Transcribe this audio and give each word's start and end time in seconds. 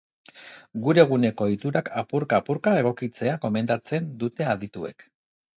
Gure 0.85 1.01
eguneko 1.03 1.49
ohiturak 1.49 1.91
apurka-apurka 2.03 2.75
egokitzea 2.81 3.39
gomendatzen 3.45 4.11
dute 4.25 4.53
adituek. 4.57 5.07